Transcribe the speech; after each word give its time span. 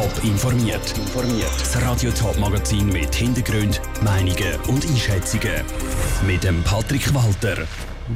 Top 0.00 0.24
informiert. 0.24 0.94
Das 1.58 1.82
Radio 1.82 2.10
Top 2.12 2.38
Magazin 2.38 2.86
mit 2.86 3.14
Hintergrund, 3.14 3.82
Meinungen 4.02 4.58
und 4.66 4.82
Einschätzungen 4.88 5.62
mit 6.26 6.42
dem 6.42 6.62
Patrick 6.62 7.12
Walter. 7.12 7.66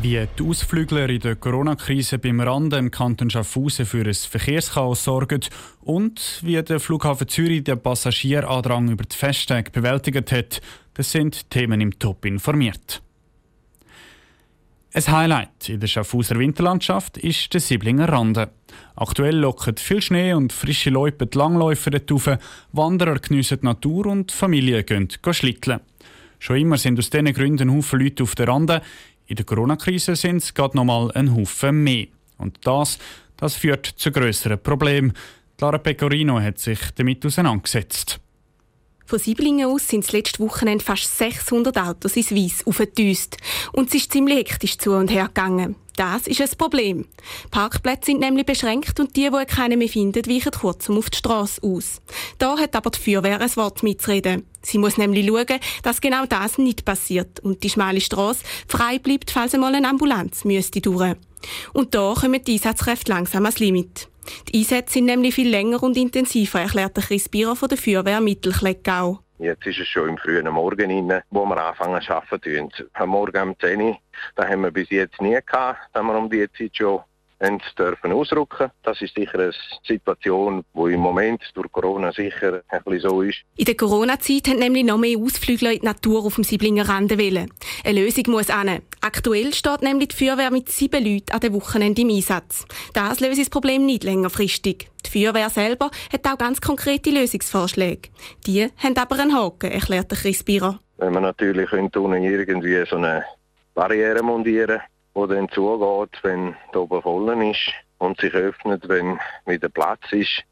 Wie 0.01 0.27
die 0.39 0.43
Ausflügler 0.43 1.11
in 1.11 1.21
der 1.21 1.37
Corona-Krise 1.37 2.19
beim 2.19 2.41
Rande 2.41 2.79
im 2.79 2.91
Kanton 2.91 3.29
Schaffhausen 3.29 3.85
für 3.85 4.07
ein 4.07 4.15
Verkehrschaos 4.15 5.05
sorgen 5.05 5.43
und 5.83 6.41
wie 6.43 6.62
der 6.62 6.81
Flughafen 6.81 7.29
Zürich 7.29 7.64
den 7.64 7.79
Passagierandrang 7.79 8.89
über 8.89 9.05
die 9.05 9.14
Festtage 9.14 9.71
bewältigt 9.71 10.32
hat, 10.32 10.62
das 10.95 11.12
sind 11.12 11.51
Themen 11.51 11.82
im 11.82 11.98
Top 11.98 12.25
informiert. 12.25 13.04
Ein 14.96 15.08
Highlight 15.08 15.68
in 15.68 15.80
der 15.80 15.88
Schaffhauser 15.88 16.38
Winterlandschaft 16.38 17.18
ist 17.18 17.52
der 17.52 17.61
Siblinger 17.61 18.08
Rande. 18.08 18.50
Aktuell 18.94 19.34
locken 19.34 19.76
viel 19.76 20.00
Schnee 20.00 20.34
und 20.34 20.52
frische 20.52 20.90
Leute 20.90 21.26
die 21.26 21.36
Langläufer 21.36 21.90
dort 21.90 22.38
Wanderer 22.70 23.18
geniessen 23.18 23.58
die 23.61 23.66
Natur 23.66 24.07
und 24.07 24.30
Familien 24.30 24.86
gehen 24.86 25.08
schlitteln. 25.32 25.80
Schon 26.38 26.58
immer 26.58 26.79
sind 26.79 26.96
aus 27.00 27.11
diesen 27.11 27.32
Gründen 27.32 27.72
Haufen 27.72 27.99
Leute 27.99 28.22
auf 28.22 28.36
der 28.36 28.46
Rande. 28.46 28.82
In 29.26 29.35
der 29.35 29.44
Corona-Krise 29.44 30.14
sind 30.14 30.36
es 30.36 30.54
gerade 30.54 30.76
noch 30.76 30.85
mal 30.85 31.11
ein 31.11 31.35
Haufen 31.35 31.82
mehr. 31.82 32.06
Und 32.38 32.64
das, 32.64 33.00
das 33.36 33.56
führt 33.56 33.86
zu 33.86 34.12
grösseren 34.12 34.62
Problemen. 34.62 35.12
Lara 35.61 35.78
Pecorino 35.78 36.41
hat 36.41 36.61
sich 36.61 36.78
damit 36.94 37.27
auseinandergesetzt. 37.27 38.20
Von 39.06 39.19
Sieblingen 39.19 39.69
aus 39.69 39.86
sind 39.86 40.05
das 40.05 40.12
letzte 40.12 40.39
Wochenende 40.41 40.83
fast 40.83 41.19
600 41.19 41.77
Autos 41.77 42.17
ins 42.17 42.33
Weiss 42.33 42.67
aufgedüst. 42.67 43.36
Und 43.72 43.89
es 43.89 43.97
ist 43.97 44.12
ziemlich 44.12 44.39
hektisch 44.39 44.78
zu 44.78 44.92
und 44.92 45.11
her 45.11 45.27
gegangen. 45.27 45.77
Das 45.97 46.27
ist 46.27 46.41
ein 46.41 46.48
Problem. 46.58 47.06
Parkplätze 47.50 48.06
sind 48.06 48.20
nämlich 48.20 48.47
beschränkt 48.47 48.98
und 48.98 49.14
die, 49.14 49.30
die 49.30 49.44
keinen 49.47 49.78
mehr 49.78 49.89
finden, 49.89 50.27
weichen 50.27 50.50
kurzum 50.50 50.98
auf 50.98 51.11
die 51.11 51.19
Straße 51.19 51.62
aus. 51.62 52.00
Da 52.39 52.58
hat 52.58 52.75
aber 52.75 52.91
die 52.91 52.98
Feuerwehr 52.98 53.41
ein 53.41 53.56
Wort 53.56 53.83
mitzureden. 53.83 54.44
Sie 54.62 54.78
muss 54.78 54.97
nämlich 54.97 55.27
schauen, 55.27 55.60
dass 55.82 56.00
genau 56.00 56.27
das 56.27 56.58
nicht 56.58 56.84
passiert 56.84 57.41
und 57.41 57.62
die 57.62 57.70
schmale 57.70 58.00
Straße 58.00 58.42
frei 58.66 58.98
bleibt, 58.98 59.30
falls 59.30 59.55
einmal 59.55 59.75
eine 59.75 59.88
Ambulanz 59.88 60.44
müsste 60.44 60.80
durch. 60.80 61.14
Und 61.75 61.94
da 61.94 62.14
kommen 62.19 62.42
die 62.42 62.55
Einsatzkräfte 62.55 63.12
langsam 63.12 63.44
ans 63.44 63.58
Limit. 63.58 64.08
Die 64.48 64.58
Einsätze 64.58 64.94
sind 64.94 65.06
nämlich 65.06 65.34
viel 65.34 65.48
länger 65.48 65.83
und 65.83 65.97
intensiver, 65.97 66.61
erklärt 66.61 66.94
Chris 66.94 67.28
Bierer 67.28 67.56
von 67.56 67.69
der 67.69 67.78
Feuerwehr 67.78 68.20
Mittelkleckau. 68.20 69.20
Jetzt 69.39 69.66
ist 69.66 69.81
es 69.81 69.89
schon 69.89 70.11
im 70.11 70.19
frühen 70.19 70.48
Morgen 70.48 70.91
rein, 70.91 71.22
wo 71.31 71.44
wir 71.44 71.56
anfangen 71.56 72.00
zu 72.00 72.14
arbeiten. 72.14 72.70
Am 72.92 73.08
Morgen 73.08 73.48
um 73.48 73.58
10 73.58 73.81
Uhr, 73.81 73.97
das 74.36 74.47
haben 74.47 74.62
wir 74.62 74.70
bis 74.70 74.91
jetzt 74.91 75.20
nie 75.20 75.39
gehabt, 75.44 75.81
da 75.92 76.03
wir 76.03 76.16
um 76.16 76.31
die 76.31 76.47
Zeit 76.56 76.77
schon 76.77 77.00
dürfen 77.78 78.12
ausrücken. 78.12 78.70
Das 78.82 79.00
ist 79.02 79.14
sicher 79.14 79.38
eine 79.38 79.52
Situation, 79.86 80.64
die 80.74 80.92
im 80.92 81.00
Moment 81.00 81.42
durch 81.54 81.70
Corona 81.70 82.12
sicher 82.12 82.62
ein 82.68 82.82
bisschen 82.84 83.10
so 83.10 83.22
ist. 83.22 83.38
In 83.56 83.64
der 83.64 83.76
Corona-Zeit 83.76 84.48
haben 84.48 84.58
nämlich 84.58 84.84
noch 84.84 84.98
mehr 84.98 85.18
Ausflügler 85.18 85.72
in 85.72 85.80
die 85.80 85.86
Natur 85.86 86.24
auf 86.24 86.36
dem 86.36 86.44
Siblinger 86.44 86.88
Rande 86.88 87.18
wählen. 87.18 87.50
Eine 87.84 88.00
Lösung 88.00 88.24
muss 88.28 88.50
an. 88.50 88.80
Aktuell 89.00 89.52
steht 89.52 89.82
nämlich 89.82 90.08
die 90.08 90.24
Feuerwehr 90.24 90.50
mit 90.50 90.68
sieben 90.68 91.04
Leuten 91.04 91.32
an 91.32 91.41
den 91.41 91.52
Wochenende 91.52 92.02
im 92.02 92.10
Einsatz. 92.10 92.64
Das 92.92 93.20
löst 93.20 93.41
das 93.41 93.50
Problem 93.50 93.84
nicht 93.84 94.04
längerfristig. 94.04 94.88
Die 95.06 95.10
Feuerwehr 95.10 95.50
selber 95.50 95.91
hat 96.12 96.26
auch 96.26 96.38
ganz 96.38 96.60
konkrete 96.60 97.10
Lösungsvorschläge. 97.10 98.08
Die 98.46 98.69
haben 98.78 98.96
aber 98.96 99.19
einen 99.19 99.36
Haken, 99.36 99.70
erklärt 99.70 100.10
Chris 100.10 100.42
Bierer. 100.42 100.78
Wenn 100.96 101.12
man 101.12 101.24
natürlich 101.24 101.70
irgendwie 101.72 102.84
so 102.88 102.96
eine 102.96 103.24
Barriere 103.74 104.22
montieren 104.22 104.80
wo 105.14 105.26
dann 105.26 105.48
zugeht, 105.48 106.18
wenn 106.22 106.56
da 106.72 106.80
oben 106.80 107.02
voll 107.02 107.42
ist 107.50 107.72
und 108.05 108.20
sich 108.20 108.33
öffnet, 108.33 108.88
wenn 108.88 109.19
wieder 109.47 109.69
Platz 109.69 110.00
ist, 110.10 110.42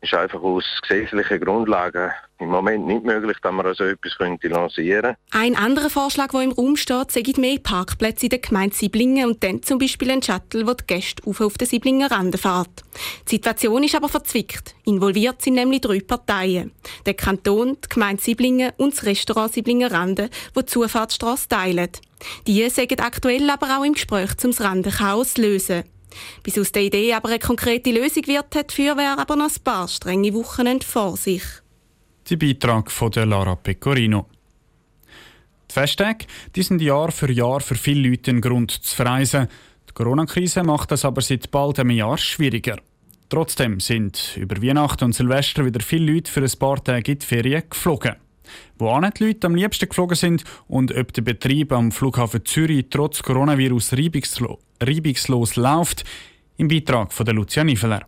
ist 0.00 0.14
einfach 0.14 0.42
aus 0.42 0.64
gesetzlichen 0.86 1.40
Grundlagen 1.40 2.10
im 2.38 2.48
Moment 2.48 2.86
nicht 2.86 3.04
möglich, 3.04 3.36
dass 3.40 3.52
man 3.52 3.72
so 3.74 3.84
etwas 3.84 4.16
könnte 4.16 4.48
lancieren 4.48 5.16
Ein 5.30 5.56
anderer 5.56 5.90
Vorschlag, 5.90 6.28
der 6.32 6.40
im 6.40 6.52
Raum 6.52 6.76
steht, 6.76 7.12
sei 7.12 7.22
mehr 7.38 7.58
Parkplätze 7.62 8.26
in 8.26 8.30
der 8.30 8.40
Gemeinde 8.40 8.74
Siblingen 8.74 9.28
und 9.28 9.44
dann 9.44 9.62
zum 9.62 9.78
Beispiel 9.78 10.10
ein 10.10 10.22
Shuttle, 10.22 10.66
wo 10.66 10.74
die 10.74 10.86
Gäste 10.86 11.22
auf, 11.24 11.38
den 11.38 11.68
Siblinger 11.68 12.10
Rande 12.10 12.38
fährt. 12.38 12.82
Die 13.28 13.36
Situation 13.36 13.84
ist 13.84 13.94
aber 13.94 14.08
verzwickt. 14.08 14.74
Involviert 14.84 15.40
sind 15.40 15.54
nämlich 15.54 15.82
drei 15.82 16.00
Parteien. 16.00 16.72
Der 17.06 17.14
Kanton, 17.14 17.78
die 17.84 17.88
Gemeinde 17.88 18.22
Siblingen 18.22 18.72
und 18.76 18.94
das 18.94 19.04
Restaurant 19.04 19.52
Siblinger 19.52 19.92
Rande, 19.92 20.28
wo 20.54 20.60
die 20.60 20.66
Zufahrtsstrasse 20.66 21.48
teilen. 21.48 21.90
Die 22.46 22.68
sagen 22.70 23.00
aktuell 23.00 23.48
aber 23.50 23.78
auch 23.78 23.84
im 23.84 23.94
Gespräch, 23.94 24.30
um 24.42 24.50
das 24.50 24.60
Randenchaos 24.60 25.34
zu 25.34 25.42
lösen. 25.42 25.84
Bis 26.42 26.58
aus 26.58 26.72
der 26.72 26.82
Idee 26.82 27.14
aber 27.14 27.28
eine 27.28 27.38
konkrete 27.38 27.90
Lösung 27.90 28.26
wird, 28.26 28.54
hat 28.54 28.70
die 28.70 28.82
Feuerwehr 28.82 29.18
aber 29.18 29.36
noch 29.36 29.50
ein 29.50 29.62
paar 29.64 29.88
strenge 29.88 30.34
Wochenende 30.34 30.86
vor 30.86 31.16
sich. 31.16 31.42
Die 32.28 32.36
Beitrag 32.36 32.90
von 32.90 33.10
der 33.10 33.26
Lara 33.26 33.56
Pecorino. 33.56 34.26
Die 35.70 35.74
Festtage 35.74 36.26
die 36.54 36.62
sind 36.62 36.82
Jahr 36.82 37.10
für 37.10 37.30
Jahr 37.30 37.60
für 37.60 37.74
viele 37.74 38.10
Leute 38.10 38.30
ein 38.30 38.40
Grund 38.40 38.70
zu 38.70 38.94
verreisen. 38.94 39.48
Die 39.88 39.92
Corona-Krise 39.94 40.62
macht 40.62 40.90
das 40.90 41.04
aber 41.04 41.22
seit 41.22 41.50
bald 41.50 41.80
einem 41.80 41.90
Jahr 41.90 42.18
schwieriger. 42.18 42.76
Trotzdem 43.28 43.80
sind 43.80 44.36
über 44.36 44.62
Weihnachten 44.62 45.04
und 45.04 45.14
Silvester 45.14 45.64
wieder 45.64 45.80
viele 45.80 46.12
Leute 46.12 46.30
für 46.30 46.42
ein 46.42 46.58
paar 46.58 46.84
Tage 46.84 47.12
in 47.12 47.18
die 47.18 47.26
Ferien 47.26 47.62
geflogen. 47.68 48.16
Wo 48.78 48.98
die 49.00 49.24
Leute 49.24 49.46
am 49.46 49.54
liebsten 49.54 49.88
geflogen 49.88 50.16
sind 50.16 50.44
und 50.68 50.96
ob 50.96 51.12
der 51.12 51.22
Betrieb 51.22 51.72
am 51.72 51.92
Flughafen 51.92 52.44
Zürich 52.44 52.86
trotz 52.90 53.22
Coronavirus 53.22 53.92
reibungslos, 53.94 54.58
reibungslos 54.82 55.56
läuft, 55.56 56.04
im 56.56 56.68
Beitrag 56.68 57.12
von 57.12 57.26
der 57.26 57.34
Lucia 57.34 57.64
Niveler. 57.64 58.06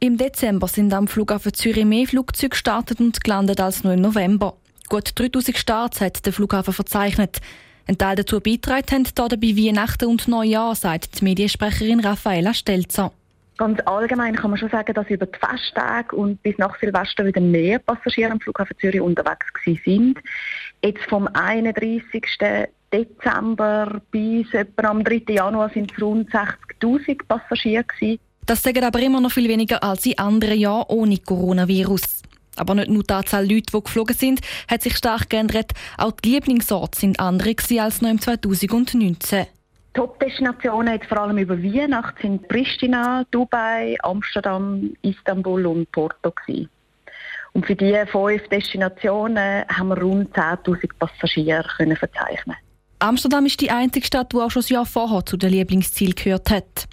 Im 0.00 0.16
Dezember 0.16 0.68
sind 0.68 0.92
am 0.92 1.08
Flughafen 1.08 1.54
Zürich 1.54 1.84
mehr 1.84 2.06
Flugzeuge 2.06 2.50
gestartet 2.50 3.00
und 3.00 3.22
gelandet 3.24 3.60
als 3.60 3.84
nur 3.84 3.94
im 3.94 4.00
November. 4.00 4.56
Gut 4.88 5.12
3000 5.14 5.56
Starts 5.56 6.00
hat 6.00 6.26
der 6.26 6.32
Flughafen 6.32 6.74
verzeichnet. 6.74 7.40
Ein 7.86 7.98
Teil 7.98 8.16
dazu 8.16 8.40
beitragen 8.40 8.86
haben 8.90 9.04
dabei 9.14 9.56
Weihnachten 9.56 10.06
und 10.06 10.28
Neujahr, 10.28 10.74
sagt 10.74 11.20
die 11.20 11.24
Mediensprecherin 11.24 12.00
Raffaella 12.00 12.54
Stelzer. 12.54 13.12
Ganz 13.56 13.80
allgemein 13.84 14.34
kann 14.34 14.50
man 14.50 14.58
schon 14.58 14.70
sagen, 14.70 14.94
dass 14.94 15.08
über 15.08 15.26
die 15.26 15.38
Festtage 15.38 16.16
und 16.16 16.42
bis 16.42 16.58
nach 16.58 16.76
Silvester 16.80 17.24
wieder 17.24 17.40
mehr 17.40 17.78
Passagiere 17.78 18.32
am 18.32 18.40
Flughafen 18.40 18.76
Zürich 18.80 19.00
unterwegs 19.00 19.46
sind. 19.84 20.18
Jetzt 20.82 21.04
vom 21.04 21.28
31. 21.32 22.22
Dezember 22.92 24.00
bis 24.10 24.52
etwa 24.52 24.88
am 24.88 25.04
3. 25.04 25.22
Januar 25.28 25.70
sind 25.70 25.92
es 25.92 26.02
rund 26.02 26.30
60.000 26.30 27.20
Passagiere. 27.28 27.84
Gewesen. 27.84 28.20
Das 28.46 28.62
sagen 28.62 28.84
aber 28.84 29.00
immer 29.00 29.20
noch 29.20 29.32
viel 29.32 29.48
weniger 29.48 29.82
als 29.82 30.04
in 30.04 30.18
anderen 30.18 30.58
Jahren 30.58 30.86
ohne 30.88 31.18
Coronavirus. 31.18 32.22
Aber 32.56 32.74
nicht 32.74 32.90
nur 32.90 33.02
die 33.02 33.14
Anzahl 33.14 33.48
Leute, 33.48 33.72
die 33.72 33.82
geflogen 33.82 34.16
sind, 34.16 34.40
hat 34.68 34.82
sich 34.82 34.96
stark 34.96 35.30
geändert. 35.30 35.72
Auch 35.96 36.12
die 36.12 36.30
Lieblingsorte 36.30 36.98
sind 36.98 37.18
andere 37.20 37.54
als 37.80 38.02
noch 38.02 38.10
im 38.10 38.20
2019. 38.20 39.46
Top-Destinationen 39.94 41.00
vor 41.08 41.18
allem 41.18 41.38
über 41.38 41.60
Weihnachten 41.62 42.20
sind 42.20 42.48
Pristina, 42.48 43.24
Dubai, 43.30 43.96
Amsterdam, 44.02 44.92
Istanbul 45.02 45.66
und 45.66 45.90
Porto 45.92 46.32
gewesen. 46.32 46.68
Und 47.52 47.64
für 47.64 47.76
diese 47.76 48.06
fünf 48.06 48.48
Destinationen 48.48 49.64
haben 49.68 49.88
wir 49.88 49.98
rund 49.98 50.36
10.000 50.36 50.90
Passagiere 50.98 51.64
können 51.76 51.96
verzeichnen. 51.96 52.56
Amsterdam 52.98 53.46
ist 53.46 53.60
die 53.60 53.70
einzige 53.70 54.04
Stadt, 54.04 54.32
die 54.32 54.36
auch 54.36 54.50
schon 54.50 54.62
das 54.62 54.70
Jahr 54.70 54.86
vorher 54.86 55.24
zu 55.24 55.36
den 55.36 55.50
Lieblingszielen 55.50 56.16
gehört 56.16 56.50
hat. 56.50 56.88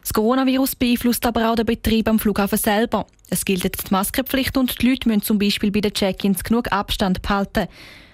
Das 0.00 0.12
Coronavirus 0.12 0.74
beeinflusst 0.74 1.24
aber 1.24 1.50
auch 1.50 1.54
den 1.54 1.66
Betrieb 1.66 2.08
am 2.08 2.18
Flughafen 2.18 2.58
selber. 2.58 3.06
Es 3.30 3.44
gilt 3.44 3.62
jetzt 3.62 3.88
die 3.88 3.94
Maskenpflicht 3.94 4.56
und 4.56 4.82
die 4.82 4.88
Leute 4.88 5.08
müssen 5.08 5.22
zum 5.22 5.38
Beispiel 5.38 5.70
bei 5.70 5.80
den 5.80 5.92
Check-ins 5.92 6.42
genug 6.42 6.72
Abstand 6.72 7.22
behalten. 7.22 7.68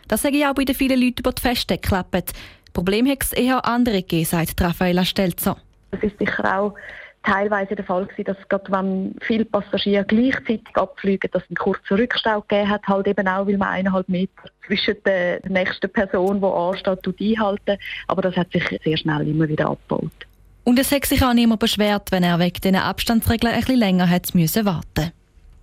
Das 0.08 0.22
sage 0.22 0.38
ich 0.38 0.46
auch 0.46 0.54
bei 0.54 0.64
den 0.64 0.74
vielen 0.74 1.00
Leuten 1.00 1.20
über 1.20 1.32
die 1.32 1.40
Feste 1.40 1.76
geklappt. 1.76 2.32
Problem 2.72 3.08
hat 3.08 3.22
es 3.22 3.32
eher 3.32 3.64
andere 3.66 4.02
gegeben, 4.02 4.24
sagt 4.24 4.60
Raffaella 4.60 5.04
Stelzer. 5.04 5.56
Es 5.90 6.02
ist 6.02 6.18
sicher 6.18 6.58
auch 6.58 6.74
teilweise 7.22 7.74
der 7.74 7.84
Fall 7.84 8.06
gewesen, 8.06 8.24
dass 8.24 8.48
gerade 8.48 8.70
wenn 8.70 9.14
viele 9.20 9.44
Passagiere 9.44 10.04
gleichzeitig 10.04 10.74
abfliegen, 10.74 11.30
dass 11.32 11.42
es 11.42 11.50
einen 11.50 11.56
kurzen 11.56 11.96
Rückstau 11.96 12.40
gegeben 12.42 12.70
hat, 12.70 12.86
halt 12.86 13.06
eben 13.06 13.28
auch, 13.28 13.46
weil 13.46 13.58
man 13.58 13.68
eineinhalb 13.68 14.08
Meter 14.08 14.50
zwischen 14.66 14.96
der 15.04 15.40
nächsten 15.48 15.90
Person, 15.90 16.40
die 16.40 16.46
ansteht, 16.46 17.06
und 17.06 17.20
einhalten. 17.20 17.78
Aber 18.06 18.22
das 18.22 18.36
hat 18.36 18.52
sich 18.52 18.64
sehr 18.84 18.96
schnell 18.96 19.26
immer 19.28 19.48
wieder 19.48 19.68
abgebaut. 19.68 20.12
Und 20.64 20.78
es 20.78 20.92
hat 20.92 21.06
sich 21.06 21.22
auch 21.24 21.32
niemand 21.32 21.60
beschwert, 21.60 22.12
wenn 22.12 22.22
er 22.22 22.38
wegen 22.38 22.60
diesen 22.60 22.76
Abstandsregeln 22.76 23.52
ein 23.52 23.60
bisschen 23.60 23.78
länger 23.78 24.08
hat 24.08 24.34
müssen 24.34 24.64
warten 24.64 25.12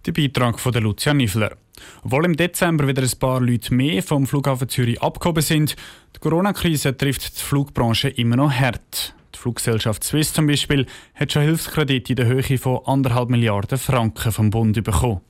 Der 0.05 0.11
Beitrag 0.11 0.59
von 0.59 0.73
Lucia 0.73 1.13
Niffler. 1.13 1.57
Obwohl 2.03 2.25
im 2.25 2.37
Dezember 2.37 2.87
wieder 2.87 3.01
ein 3.01 3.19
paar 3.19 3.41
Leute 3.41 3.73
mehr 3.73 4.03
vom 4.03 4.27
Flughafen 4.27 4.69
Zürich 4.69 5.01
abgehoben 5.01 5.41
sind, 5.41 5.75
die 6.15 6.19
Corona-Krise 6.19 6.95
trifft 6.95 7.37
die 7.37 7.43
Flugbranche 7.43 8.09
immer 8.09 8.35
noch 8.35 8.51
hart. 8.51 9.15
Die 9.33 9.39
Fluggesellschaft 9.39 10.03
Swiss 10.03 10.31
zum 10.33 10.47
Beispiel 10.47 10.85
hat 11.15 11.31
schon 11.31 11.41
Hilfskredite 11.41 12.13
in 12.13 12.17
der 12.17 12.27
Höhe 12.27 12.57
von 12.57 12.77
1,5 12.77 13.29
Milliarden 13.29 13.77
Franken 13.77 14.31
vom 14.31 14.49
Bund 14.49 14.81
bekommen. 14.83 15.21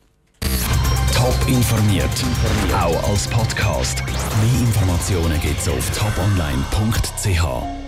Top 1.13 1.47
informiert, 1.47 2.25
auch 2.73 3.09
als 3.09 3.27
Podcast. 3.29 4.03
Mehr 4.05 4.61
Informationen 4.61 5.39
gibt 5.39 5.59
es 5.59 5.69
auf 5.69 5.89
toponline.ch. 5.97 7.84